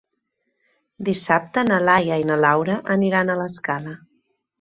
Dissabte 1.09 1.63
na 1.67 1.77
Laia 1.87 2.17
i 2.21 2.25
na 2.31 2.37
Laura 2.45 2.79
aniran 2.97 3.29
a 3.29 3.37
l'Escala. 3.41 3.95